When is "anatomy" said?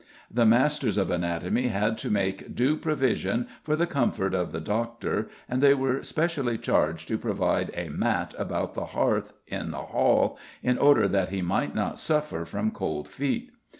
1.11-1.67